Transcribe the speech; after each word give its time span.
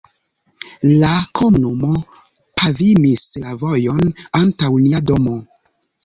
la 1.01 1.09
komunumo 1.39 1.89
pavimis 2.61 3.25
la 3.43 3.53
vojon 3.65 3.99
antaŭ 4.39 4.71
nia 4.87 5.03
domo. 5.13 5.35